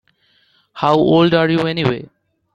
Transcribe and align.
How 0.73 0.95
old 0.95 1.35
are 1.35 1.47
you 1.47 1.67
anyway? 1.67 2.09